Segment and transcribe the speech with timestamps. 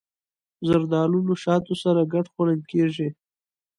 [0.67, 3.09] زردالو له شاتو سره ګډ خوړل کېږي.